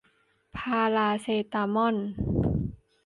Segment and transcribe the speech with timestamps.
[0.57, 1.95] พาราเซตามอล